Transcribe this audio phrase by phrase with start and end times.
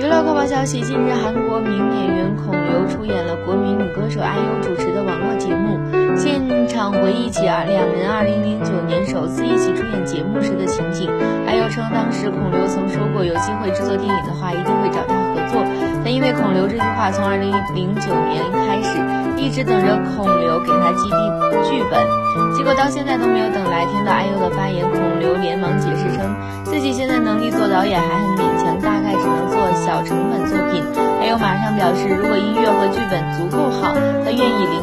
[0.00, 5.76] 娱乐快报消息：近日，韩国名演员孔刘出演了国民女歌手 IU 主持的网络节目，
[6.16, 11.06] 现场回忆起啊两人2009年首次一起出演节目时的情景。
[11.46, 15.60] IU 称，当时孔刘曾说过，有机会制作电影的话，一定会找他合作。
[16.02, 17.36] 但因为孔刘这句话从2009
[18.32, 18.96] 年开始
[19.36, 21.20] 一直等着孔刘给他寄递
[21.68, 22.00] 剧本，
[22.56, 23.84] 结果到现在都没有等来。
[23.84, 28.39] 听到 IU 的发言，孔刘连忙解释称，自己现在能力做导演还很
[31.76, 34.82] 表示，如果音乐和剧本足够好，他愿意领